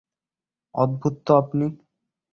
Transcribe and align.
অদ্ভুত 0.75 1.15
তো 1.25 1.31
আপনি! 1.41 1.65